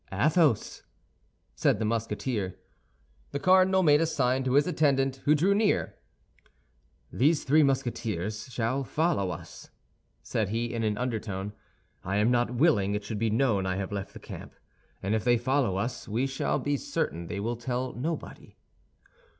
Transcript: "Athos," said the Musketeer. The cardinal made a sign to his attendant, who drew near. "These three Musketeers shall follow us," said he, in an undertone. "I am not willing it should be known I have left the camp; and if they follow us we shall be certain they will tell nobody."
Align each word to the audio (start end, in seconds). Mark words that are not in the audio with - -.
"Athos," 0.11 0.81
said 1.53 1.77
the 1.77 1.85
Musketeer. 1.85 2.57
The 3.33 3.39
cardinal 3.39 3.83
made 3.83 4.01
a 4.01 4.07
sign 4.07 4.43
to 4.45 4.53
his 4.53 4.65
attendant, 4.65 5.17
who 5.25 5.35
drew 5.35 5.53
near. 5.53 5.93
"These 7.13 7.43
three 7.43 7.61
Musketeers 7.61 8.51
shall 8.51 8.83
follow 8.83 9.29
us," 9.29 9.69
said 10.23 10.49
he, 10.49 10.73
in 10.73 10.81
an 10.83 10.97
undertone. 10.97 11.53
"I 12.03 12.15
am 12.17 12.31
not 12.31 12.55
willing 12.55 12.95
it 12.95 13.03
should 13.03 13.19
be 13.19 13.29
known 13.29 13.67
I 13.67 13.75
have 13.75 13.91
left 13.91 14.13
the 14.15 14.19
camp; 14.19 14.55
and 15.03 15.13
if 15.13 15.23
they 15.23 15.37
follow 15.37 15.77
us 15.77 16.07
we 16.07 16.25
shall 16.25 16.57
be 16.57 16.77
certain 16.77 17.27
they 17.27 17.39
will 17.39 17.55
tell 17.55 17.93
nobody." 17.93 18.57